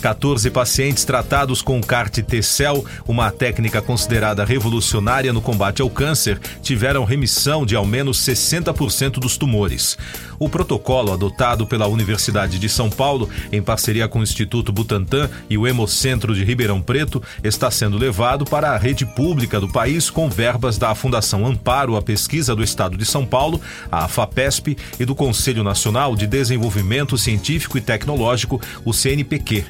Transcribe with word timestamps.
14 0.00 0.50
pacientes 0.50 1.04
tratados 1.04 1.62
com 1.62 1.80
CART-T-cell, 1.80 2.84
uma 3.06 3.30
técnica 3.30 3.82
considerada 3.82 4.44
revolucionária 4.44 5.32
no 5.32 5.40
combate 5.40 5.82
ao 5.82 5.90
câncer, 5.90 6.38
tiveram 6.62 7.04
remissão 7.04 7.66
de 7.66 7.74
ao 7.74 7.86
menos 7.86 8.18
60% 8.20 9.12
dos 9.18 9.36
tumores. 9.36 9.96
O 10.38 10.48
protocolo 10.48 11.12
adotado 11.12 11.66
pela 11.66 11.86
Universidade 11.86 12.58
de 12.58 12.68
São 12.68 12.90
Paulo, 12.90 13.28
em 13.50 13.62
parceria 13.62 14.06
com 14.06 14.20
o 14.20 14.22
Instituto 14.22 14.72
Butantan 14.72 15.30
e 15.48 15.56
o 15.56 15.66
Hemocentro 15.66 16.34
de 16.34 16.44
Ribeirão 16.44 16.80
Preto, 16.80 17.22
está 17.42 17.70
sendo 17.70 17.96
levado 17.98 18.44
para 18.44 18.70
a 18.70 18.76
rede 18.76 19.06
pública 19.06 19.58
do 19.58 19.68
país 19.68 20.10
com 20.10 20.28
verbas 20.28 20.78
da 20.78 20.94
Fundação 20.94 21.46
Amparo 21.46 21.96
à 21.96 22.02
Pesquisa 22.02 22.54
do 22.54 22.62
Estado 22.62 22.96
de 22.96 23.04
São 23.04 23.24
Paulo, 23.24 23.60
a 23.90 24.06
FAPESP 24.06 24.76
e 25.00 25.04
do 25.04 25.14
Conselho 25.14 25.64
Nacional 25.64 26.14
de 26.14 26.26
Desenvolvimento 26.26 27.16
Científico 27.16 27.78
e 27.78 27.80
Tecnológico, 27.80 28.60
o 28.84 28.92
CNPq. 28.92 29.64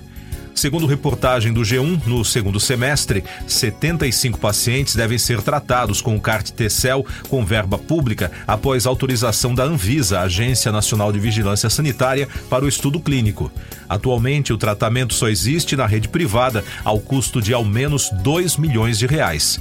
Segundo 0.57 0.87
reportagem 0.87 1.53
do 1.53 1.61
G1, 1.61 2.07
no 2.07 2.25
segundo 2.25 2.59
semestre, 2.59 3.23
75 3.47 4.41
pacientes 4.41 4.97
devem 4.97 5.19
ser 5.19 5.43
tratados 5.43 6.01
com 6.01 6.17
o 6.17 6.21
CART-T-cell 6.21 7.05
com 7.29 7.45
verba 7.45 7.77
pública 7.77 8.33
após 8.47 8.87
autorização 8.87 9.55
da 9.55 9.65
Anvisa, 9.65 10.21
Agência 10.21 10.73
Nacional 10.73 11.13
de 11.13 11.21
Vigilância 11.21 11.69
Sanitária, 11.69 12.27
para 12.49 12.65
o 12.65 12.69
estudo 12.69 12.99
clínico. 12.99 13.53
Atualmente, 13.87 14.51
o 14.51 14.57
tratamento 14.57 15.13
só 15.13 15.29
existe 15.29 15.77
na 15.77 15.85
rede 15.85 16.09
privada, 16.09 16.65
ao 16.83 16.99
custo 17.01 17.43
de 17.43 17.53
ao 17.53 17.63
menos 17.63 18.09
2 18.23 18.57
milhões 18.57 18.99
de 18.99 19.07
reais. 19.07 19.61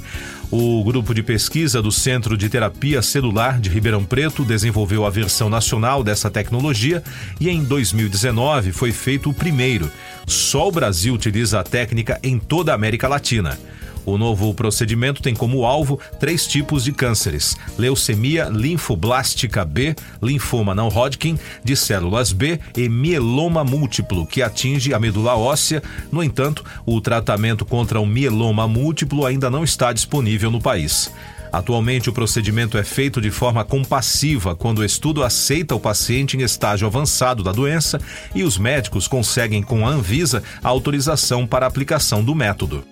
O 0.50 0.84
grupo 0.84 1.12
de 1.12 1.24
pesquisa 1.24 1.82
do 1.82 1.90
Centro 1.90 2.36
de 2.36 2.48
Terapia 2.48 3.02
Celular 3.02 3.58
de 3.58 3.68
Ribeirão 3.68 4.04
Preto 4.04 4.44
desenvolveu 4.44 5.04
a 5.04 5.10
versão 5.10 5.50
nacional 5.50 6.04
dessa 6.04 6.30
tecnologia 6.30 7.02
e 7.40 7.48
em 7.48 7.64
2019 7.64 8.70
foi 8.70 8.92
feito 8.92 9.28
o 9.28 9.34
primeiro. 9.34 9.90
Só 10.24 10.68
o 10.68 10.72
Brasil 10.72 11.14
utiliza 11.14 11.58
a 11.58 11.64
técnica 11.64 12.20
em 12.22 12.38
toda 12.38 12.70
a 12.70 12.76
América 12.76 13.08
Latina. 13.08 13.58
O 14.06 14.16
novo 14.16 14.54
procedimento 14.54 15.20
tem 15.20 15.34
como 15.34 15.64
alvo 15.64 15.98
três 16.20 16.46
tipos 16.46 16.84
de 16.84 16.92
cânceres: 16.92 17.56
leucemia 17.76 18.44
linfoblástica 18.44 19.64
B, 19.64 19.96
linfoma 20.22 20.74
não 20.74 20.86
Hodgkin 20.86 21.36
de 21.64 21.76
células 21.76 22.32
B 22.32 22.60
e 22.76 22.88
mieloma 22.88 23.64
múltiplo, 23.64 24.24
que 24.24 24.42
atinge 24.42 24.94
a 24.94 25.00
medula 25.00 25.34
óssea. 25.36 25.82
No 26.12 26.22
entanto, 26.22 26.64
o 26.86 27.00
tratamento 27.00 27.64
contra 27.64 28.00
o 28.00 28.06
mieloma 28.06 28.68
múltiplo 28.68 29.26
ainda 29.26 29.50
não 29.50 29.64
está 29.64 29.92
disponível 29.92 30.52
no 30.52 30.62
país. 30.62 31.10
Atualmente, 31.52 32.10
o 32.10 32.12
procedimento 32.12 32.76
é 32.76 32.84
feito 32.84 33.20
de 33.20 33.30
forma 33.30 33.64
compassiva 33.64 34.54
quando 34.54 34.80
o 34.80 34.84
estudo 34.84 35.24
aceita 35.24 35.74
o 35.74 35.80
paciente 35.80 36.36
em 36.36 36.42
estágio 36.42 36.86
avançado 36.86 37.42
da 37.42 37.50
doença 37.50 38.00
e 38.34 38.42
os 38.42 38.58
médicos 38.58 39.08
conseguem 39.08 39.62
com 39.62 39.86
a 39.86 39.90
Anvisa 39.90 40.42
a 40.62 40.68
autorização 40.68 41.46
para 41.46 41.66
a 41.66 41.68
aplicação 41.68 42.22
do 42.22 42.34
método. 42.34 42.84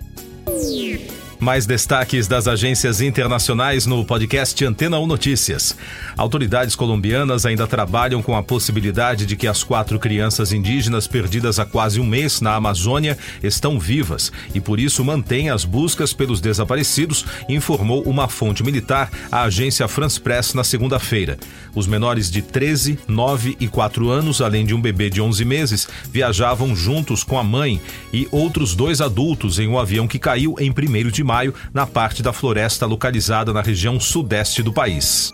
Mais 1.45 1.67
destaques 1.67 2.27
das 2.27 2.49
agências 2.49 3.03
internacionais 3.03 3.85
no 3.85 4.03
podcast 4.03 4.65
Antena 4.65 4.99
1 4.99 5.07
Notícias. 5.07 5.77
Autoridades 6.17 6.75
colombianas 6.75 7.45
ainda 7.45 7.67
trabalham 7.67 8.23
com 8.23 8.35
a 8.35 8.43
possibilidade 8.43 9.27
de 9.27 9.37
que 9.37 9.47
as 9.47 9.63
quatro 9.63 9.99
crianças 9.99 10.55
indígenas 10.55 11.07
perdidas 11.07 11.59
há 11.59 11.67
quase 11.67 12.01
um 12.01 12.07
mês 12.07 12.41
na 12.41 12.55
Amazônia 12.55 13.19
estão 13.43 13.79
vivas 13.79 14.33
e 14.55 14.61
por 14.61 14.81
isso 14.81 15.05
mantém 15.05 15.51
as 15.51 15.67
buscas 15.67 16.15
pelos 16.15 16.41
desaparecidos, 16.41 17.27
informou 17.47 18.03
uma 18.05 18.27
fonte 18.27 18.65
militar 18.65 19.11
à 19.31 19.43
agência 19.43 19.87
France 19.87 20.19
Press 20.19 20.55
na 20.55 20.65
segunda-feira. 20.65 21.37
Os 21.75 21.87
menores 21.87 22.31
de 22.31 22.41
13, 22.41 22.99
9 23.07 23.55
e 23.61 23.69
4 23.69 24.09
anos, 24.09 24.41
além 24.41 24.65
de 24.65 24.73
um 24.73 24.81
bebê 24.81 25.11
de 25.11 25.21
11 25.21 25.45
meses, 25.45 25.89
viajavam 26.11 26.75
juntos 26.75 27.23
com 27.23 27.39
a 27.39 27.45
mãe 27.45 27.79
e 28.15 28.27
outros 28.31 28.75
dois 28.75 29.03
adultos 29.03 29.59
em 29.59 29.69
um 29.69 29.79
avião 29.79 30.09
que 30.09 30.19
caiu 30.19 30.55
em 30.59 30.71
1 30.71 31.11
de 31.11 31.23
maio 31.23 31.34
maio, 31.35 31.53
na 31.73 31.85
parte 31.85 32.23
da 32.23 32.33
floresta 32.33 32.87
localizada 32.87 33.53
na 33.53 33.61
região 33.61 33.99
sudeste 33.99 34.63
do 34.63 34.73
país. 34.73 35.33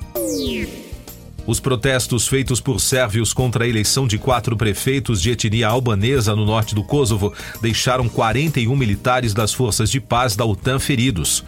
Os 1.50 1.58
protestos 1.58 2.28
feitos 2.28 2.60
por 2.60 2.80
sérvios 2.80 3.32
contra 3.32 3.64
a 3.64 3.68
eleição 3.68 4.06
de 4.06 4.16
quatro 4.18 4.56
prefeitos 4.56 5.20
de 5.20 5.32
etnia 5.32 5.66
albanesa 5.66 6.36
no 6.36 6.44
norte 6.44 6.76
do 6.76 6.84
Kosovo 6.84 7.34
deixaram 7.60 8.08
41 8.08 8.76
militares 8.76 9.34
das 9.34 9.52
forças 9.52 9.90
de 9.90 10.00
paz 10.00 10.36
da 10.36 10.44
OTAN 10.44 10.78
feridos. 10.78 11.42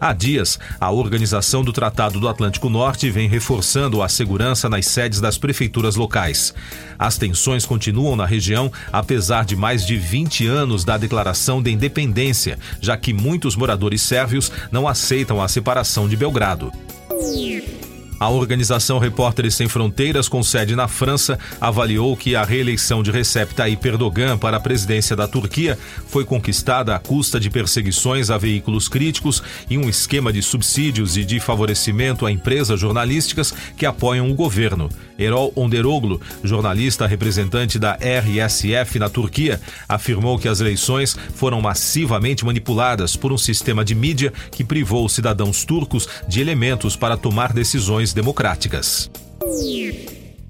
Há 0.00 0.12
dias, 0.12 0.60
a 0.78 0.92
Organização 0.92 1.64
do 1.64 1.72
Tratado 1.72 2.20
do 2.20 2.28
Atlântico 2.28 2.70
Norte 2.70 3.10
vem 3.10 3.28
reforçando 3.28 4.00
a 4.00 4.08
segurança 4.08 4.68
nas 4.68 4.86
sedes 4.86 5.20
das 5.20 5.36
prefeituras 5.36 5.96
locais. 5.96 6.54
As 6.96 7.18
tensões 7.18 7.66
continuam 7.66 8.14
na 8.14 8.26
região, 8.26 8.70
apesar 8.92 9.44
de 9.44 9.56
mais 9.56 9.84
de 9.84 9.96
20 9.96 10.46
anos 10.46 10.84
da 10.84 10.96
declaração 10.96 11.60
de 11.60 11.72
independência, 11.72 12.60
já 12.80 12.96
que 12.96 13.12
muitos 13.12 13.56
moradores 13.56 14.02
sérvios 14.02 14.52
não 14.70 14.86
aceitam 14.86 15.42
a 15.42 15.48
separação 15.48 16.08
de 16.08 16.16
Belgrado. 16.16 16.70
A 18.20 18.28
organização 18.28 18.98
Repórteres 18.98 19.54
Sem 19.54 19.68
Fronteiras, 19.68 20.28
com 20.28 20.42
sede 20.42 20.74
na 20.74 20.88
França, 20.88 21.38
avaliou 21.60 22.16
que 22.16 22.34
a 22.34 22.42
reeleição 22.42 23.00
de 23.00 23.12
Recep 23.12 23.54
Tayyip 23.54 23.86
Erdogan 23.86 24.36
para 24.36 24.56
a 24.56 24.60
presidência 24.60 25.14
da 25.14 25.28
Turquia 25.28 25.78
foi 26.08 26.24
conquistada 26.24 26.96
à 26.96 26.98
custa 26.98 27.38
de 27.38 27.48
perseguições 27.48 28.28
a 28.28 28.36
veículos 28.36 28.88
críticos 28.88 29.40
e 29.70 29.78
um 29.78 29.88
esquema 29.88 30.32
de 30.32 30.42
subsídios 30.42 31.16
e 31.16 31.24
de 31.24 31.38
favorecimento 31.38 32.26
a 32.26 32.32
empresas 32.32 32.80
jornalísticas 32.80 33.54
que 33.76 33.86
apoiam 33.86 34.28
o 34.28 34.34
governo. 34.34 34.88
Erol 35.16 35.52
Onderoglu, 35.54 36.20
jornalista 36.42 37.06
representante 37.06 37.78
da 37.78 37.98
RSF 38.00 38.98
na 38.98 39.08
Turquia, 39.08 39.60
afirmou 39.88 40.38
que 40.38 40.48
as 40.48 40.60
eleições 40.60 41.16
foram 41.34 41.60
massivamente 41.60 42.44
manipuladas 42.44 43.16
por 43.16 43.32
um 43.32 43.38
sistema 43.38 43.84
de 43.84 43.94
mídia 43.94 44.32
que 44.50 44.64
privou 44.64 45.08
cidadãos 45.08 45.64
turcos 45.64 46.08
de 46.28 46.40
elementos 46.40 46.96
para 46.96 47.16
tomar 47.16 47.52
decisões 47.52 48.07
democráticas. 48.14 49.10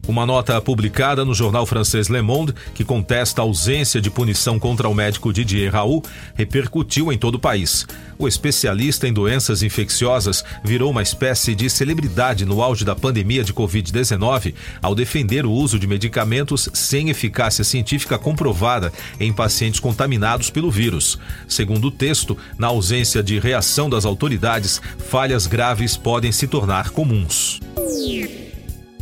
Uma 0.08 0.24
nota 0.24 0.58
publicada 0.58 1.22
no 1.22 1.34
jornal 1.34 1.66
francês 1.66 2.08
Le 2.08 2.22
Monde, 2.22 2.54
que 2.74 2.82
contesta 2.82 3.42
a 3.42 3.44
ausência 3.44 4.00
de 4.00 4.08
punição 4.08 4.58
contra 4.58 4.88
o 4.88 4.94
médico 4.94 5.34
Didier 5.34 5.70
Raul, 5.70 6.02
repercutiu 6.34 7.12
em 7.12 7.18
todo 7.18 7.34
o 7.34 7.38
país. 7.38 7.86
O 8.18 8.26
especialista 8.26 9.06
em 9.06 9.12
doenças 9.12 9.62
infecciosas 9.62 10.42
virou 10.64 10.90
uma 10.90 11.02
espécie 11.02 11.54
de 11.54 11.68
celebridade 11.68 12.46
no 12.46 12.62
auge 12.62 12.86
da 12.86 12.96
pandemia 12.96 13.44
de 13.44 13.52
Covid-19 13.52 14.54
ao 14.80 14.94
defender 14.94 15.44
o 15.44 15.52
uso 15.52 15.78
de 15.78 15.86
medicamentos 15.86 16.70
sem 16.72 17.10
eficácia 17.10 17.62
científica 17.62 18.18
comprovada 18.18 18.90
em 19.20 19.30
pacientes 19.30 19.78
contaminados 19.78 20.48
pelo 20.48 20.70
vírus. 20.70 21.18
Segundo 21.46 21.88
o 21.88 21.92
texto, 21.92 22.34
na 22.56 22.68
ausência 22.68 23.22
de 23.22 23.38
reação 23.38 23.90
das 23.90 24.06
autoridades, 24.06 24.80
falhas 25.10 25.46
graves 25.46 25.98
podem 25.98 26.32
se 26.32 26.48
tornar 26.48 26.88
comuns. 26.92 27.60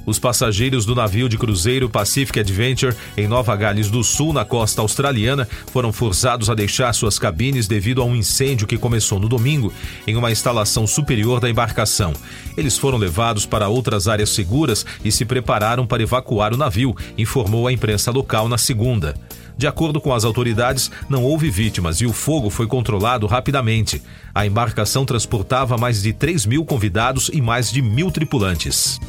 Os 0.06 0.20
passageiros 0.20 0.86
do 0.86 0.94
navio 0.94 1.28
de 1.28 1.36
cruzeiro 1.36 1.90
Pacific 1.90 2.38
Adventure 2.38 2.94
em 3.16 3.26
Nova 3.26 3.56
Gales 3.56 3.90
do 3.90 4.04
Sul, 4.04 4.32
na 4.32 4.44
costa 4.44 4.80
australiana, 4.80 5.48
foram 5.72 5.92
forçados 5.92 6.48
a 6.48 6.54
deixar 6.54 6.92
suas 6.92 7.18
cabines 7.18 7.66
devido 7.66 8.00
a 8.00 8.04
um 8.04 8.14
incêndio 8.14 8.68
que 8.68 8.78
começou 8.78 9.18
no 9.18 9.28
domingo 9.28 9.72
em 10.06 10.14
uma 10.14 10.30
instalação 10.30 10.86
superior 10.86 11.40
da 11.40 11.50
embarcação. 11.50 12.12
Eles 12.56 12.78
foram 12.78 12.98
levados 12.98 13.44
para 13.44 13.68
outras 13.68 14.06
áreas 14.06 14.30
seguras 14.30 14.86
e 15.04 15.10
se 15.10 15.24
prepararam 15.24 15.84
para 15.84 16.04
evacuar 16.04 16.54
o 16.54 16.56
navio, 16.56 16.96
informou 17.18 17.66
a 17.66 17.72
imprensa 17.72 18.12
local 18.12 18.48
na 18.48 18.56
segunda. 18.58 19.16
De 19.58 19.66
acordo 19.66 20.00
com 20.00 20.12
as 20.12 20.24
autoridades, 20.24 20.88
não 21.08 21.24
houve 21.24 21.50
vítimas 21.50 22.00
e 22.00 22.06
o 22.06 22.12
fogo 22.12 22.48
foi 22.48 22.66
controlado 22.68 23.26
rapidamente. 23.26 24.00
A 24.32 24.46
embarcação 24.46 25.04
transportava 25.04 25.76
mais 25.76 26.02
de 26.02 26.12
3 26.12 26.46
mil 26.46 26.64
convidados 26.64 27.28
e 27.32 27.40
mais 27.40 27.72
de 27.72 27.82
mil 27.82 28.10
tripulantes. 28.10 29.00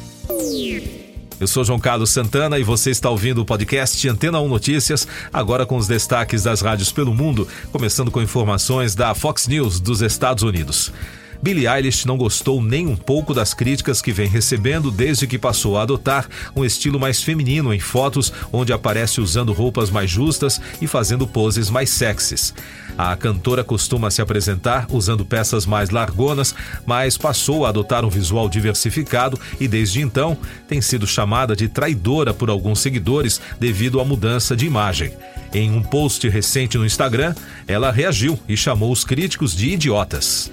Eu 1.40 1.46
sou 1.46 1.64
João 1.64 1.78
Carlos 1.78 2.10
Santana 2.10 2.58
e 2.58 2.64
você 2.64 2.90
está 2.90 3.08
ouvindo 3.08 3.40
o 3.40 3.44
podcast 3.44 4.08
Antena 4.08 4.40
1 4.40 4.48
Notícias, 4.48 5.06
agora 5.32 5.64
com 5.64 5.76
os 5.76 5.86
destaques 5.86 6.42
das 6.42 6.60
rádios 6.60 6.90
pelo 6.90 7.14
mundo, 7.14 7.46
começando 7.70 8.10
com 8.10 8.20
informações 8.20 8.94
da 8.94 9.14
Fox 9.14 9.46
News 9.46 9.78
dos 9.78 10.02
Estados 10.02 10.42
Unidos. 10.42 10.92
Billie 11.40 11.68
Eilish 11.68 12.06
não 12.06 12.16
gostou 12.16 12.60
nem 12.60 12.86
um 12.86 12.96
pouco 12.96 13.32
das 13.32 13.54
críticas 13.54 14.02
que 14.02 14.12
vem 14.12 14.28
recebendo 14.28 14.90
desde 14.90 15.26
que 15.26 15.38
passou 15.38 15.78
a 15.78 15.82
adotar 15.82 16.28
um 16.54 16.64
estilo 16.64 16.98
mais 16.98 17.22
feminino 17.22 17.72
em 17.72 17.78
fotos, 17.78 18.32
onde 18.52 18.72
aparece 18.72 19.20
usando 19.20 19.52
roupas 19.52 19.90
mais 19.90 20.10
justas 20.10 20.60
e 20.80 20.86
fazendo 20.86 21.26
poses 21.26 21.70
mais 21.70 21.90
sexys. 21.90 22.52
A 22.96 23.14
cantora 23.14 23.62
costuma 23.62 24.10
se 24.10 24.20
apresentar 24.20 24.88
usando 24.90 25.24
peças 25.24 25.64
mais 25.64 25.90
largonas, 25.90 26.52
mas 26.84 27.16
passou 27.16 27.64
a 27.64 27.68
adotar 27.68 28.04
um 28.04 28.10
visual 28.10 28.48
diversificado 28.48 29.38
e 29.60 29.68
desde 29.68 30.00
então 30.00 30.36
tem 30.66 30.80
sido 30.80 31.06
chamada 31.06 31.54
de 31.54 31.68
traidora 31.68 32.34
por 32.34 32.50
alguns 32.50 32.80
seguidores 32.80 33.40
devido 33.60 34.00
à 34.00 34.04
mudança 34.04 34.56
de 34.56 34.66
imagem. 34.66 35.12
Em 35.54 35.70
um 35.70 35.82
post 35.82 36.28
recente 36.28 36.76
no 36.76 36.84
Instagram, 36.84 37.34
ela 37.66 37.92
reagiu 37.92 38.38
e 38.48 38.56
chamou 38.56 38.90
os 38.90 39.04
críticos 39.04 39.54
de 39.54 39.70
idiotas. 39.70 40.50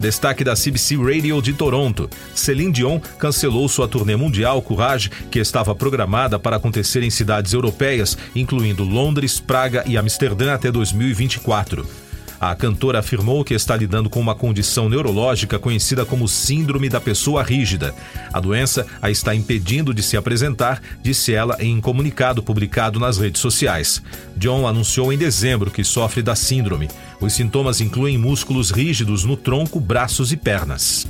Destaque 0.00 0.42
da 0.42 0.54
CBC 0.54 0.96
Radio 0.96 1.42
de 1.42 1.52
Toronto. 1.52 2.08
Celine 2.34 2.72
Dion 2.72 2.98
cancelou 3.18 3.68
sua 3.68 3.86
turnê 3.86 4.16
mundial 4.16 4.62
Courage, 4.62 5.10
que 5.30 5.38
estava 5.38 5.74
programada 5.74 6.38
para 6.38 6.56
acontecer 6.56 7.02
em 7.02 7.10
cidades 7.10 7.52
europeias, 7.52 8.16
incluindo 8.34 8.82
Londres, 8.82 9.38
Praga 9.38 9.84
e 9.86 9.98
Amsterdã 9.98 10.54
até 10.54 10.72
2024. 10.72 12.09
A 12.40 12.54
cantora 12.54 13.00
afirmou 13.00 13.44
que 13.44 13.52
está 13.52 13.76
lidando 13.76 14.08
com 14.08 14.18
uma 14.18 14.34
condição 14.34 14.88
neurológica 14.88 15.58
conhecida 15.58 16.06
como 16.06 16.26
Síndrome 16.26 16.88
da 16.88 16.98
Pessoa 16.98 17.42
Rígida. 17.42 17.94
A 18.32 18.40
doença 18.40 18.86
a 19.02 19.10
está 19.10 19.34
impedindo 19.34 19.92
de 19.92 20.02
se 20.02 20.16
apresentar, 20.16 20.80
disse 21.02 21.34
ela 21.34 21.58
em 21.60 21.76
um 21.76 21.82
comunicado 21.82 22.42
publicado 22.42 22.98
nas 22.98 23.18
redes 23.18 23.42
sociais. 23.42 24.02
John 24.38 24.66
anunciou 24.66 25.12
em 25.12 25.18
dezembro 25.18 25.70
que 25.70 25.84
sofre 25.84 26.22
da 26.22 26.34
síndrome. 26.34 26.88
Os 27.20 27.34
sintomas 27.34 27.78
incluem 27.82 28.16
músculos 28.16 28.70
rígidos 28.70 29.22
no 29.22 29.36
tronco, 29.36 29.78
braços 29.78 30.32
e 30.32 30.36
pernas. 30.36 31.06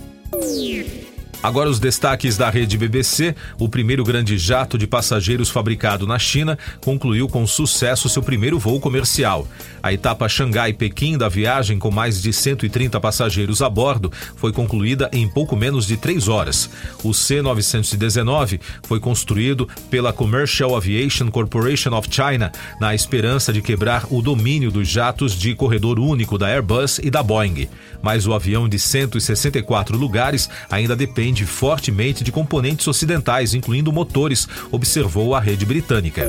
Agora 1.43 1.71
os 1.71 1.79
destaques 1.79 2.37
da 2.37 2.51
rede 2.51 2.77
BBC. 2.77 3.35
O 3.59 3.67
primeiro 3.67 4.05
grande 4.05 4.37
jato 4.37 4.77
de 4.77 4.87
passageiros 4.87 5.49
fabricado 5.49 6.07
na 6.07 6.19
China 6.19 6.59
concluiu 6.83 7.27
com 7.29 7.47
sucesso 7.47 8.11
seu 8.11 8.23
primeiro 8.23 8.59
voo 8.59 8.79
comercial. 8.79 9.49
A 9.83 9.91
etapa 9.91 10.29
Xangai-Pequim 10.29 11.17
da 11.17 11.31
viagem, 11.31 11.79
com 11.79 11.91
mais 11.91 12.21
de 12.21 12.31
130 12.31 13.01
passageiros 13.01 13.63
a 13.63 13.71
bordo, 13.71 14.13
foi 14.37 14.53
concluída 14.53 15.09
em 15.15 15.27
pouco 15.27 15.57
menos 15.57 15.87
de 15.87 15.97
três 15.97 16.29
horas. 16.29 16.69
O 17.03 17.15
C-919 17.15 18.61
foi 18.83 19.01
construído 19.01 19.67
pela 19.89 20.13
Commercial 20.13 20.77
Aviation 20.77 21.31
Corporation 21.31 21.95
of 21.95 22.09
China, 22.11 22.53
na 22.79 22.95
esperança 22.95 23.51
de 23.51 23.63
quebrar 23.63 24.07
o 24.11 24.21
domínio 24.21 24.71
dos 24.71 24.87
jatos 24.87 25.33
de 25.33 25.55
corredor 25.55 25.99
único 25.99 26.37
da 26.37 26.49
Airbus 26.49 26.99
e 26.99 27.11
da 27.11 27.23
Boeing. 27.23 27.67
Mas 28.03 28.27
o 28.27 28.35
avião 28.35 28.69
de 28.69 28.79
164 28.79 29.97
lugares 29.97 30.51
ainda 30.71 30.95
depende 30.95 31.30
depende 31.31 31.47
fortemente 31.47 32.25
de 32.25 32.33
componentes 32.33 32.87
ocidentais, 32.89 33.55
incluindo 33.55 33.93
motores, 33.93 34.49
observou 34.71 35.35
a 35.35 35.41
rede 35.41 35.65
britânica. 35.65 36.29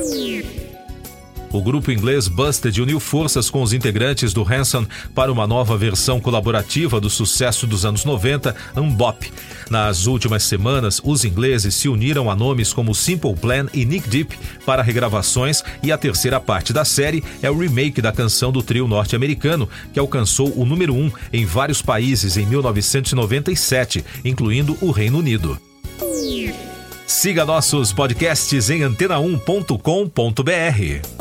O 1.52 1.62
grupo 1.62 1.92
inglês 1.92 2.28
Busted 2.28 2.82
uniu 2.82 3.00
forças 3.00 3.50
com 3.50 3.62
os 3.62 3.74
integrantes 3.74 4.34
do 4.34 4.42
Hanson 4.42 4.86
para 5.14 5.32
uma 5.32 5.46
nova 5.46 5.78
versão 5.78 6.20
colaborativa 6.20 7.02
do 7.02 7.10
sucesso 7.10 7.68
dos 7.68 7.84
anos 7.84 8.06
90, 8.06 8.56
Unbop. 8.78 9.32
Nas 9.70 10.06
últimas 10.06 10.44
semanas, 10.44 11.02
os 11.04 11.26
ingleses 11.26 11.76
se 11.76 11.90
uniram 11.90 12.30
a 12.30 12.36
nomes 12.36 12.72
como 12.72 12.96
Simple 12.96 13.36
Plan 13.36 13.68
e 13.74 13.86
Nick 13.86 14.08
Deep 14.08 14.38
para 14.66 14.82
regravações 14.82 15.64
e 15.84 15.92
a 15.92 15.98
terceira 15.98 16.40
parte 16.40 16.72
da 16.72 16.86
série 16.86 17.24
é 17.42 17.52
o 17.52 17.58
remake 17.58 18.02
da 18.02 18.12
canção 18.12 18.52
do 18.52 18.64
trio 18.64 18.88
norte-americano, 18.88 19.68
que 19.94 20.00
alcançou 20.00 20.58
o 20.58 20.66
número 20.66 20.94
1 20.94 20.98
um 20.98 21.12
em 21.34 21.46
vários 21.46 21.82
países 21.82 22.38
em 22.38 22.46
1997, 22.46 24.06
incluindo 24.24 24.78
o 24.82 24.92
Reino 24.92 25.20
Unido. 25.20 25.60
Siga 27.06 27.44
nossos 27.44 27.92
podcasts 27.92 28.70
em 28.70 28.82
antena1.com.br. 28.82 31.21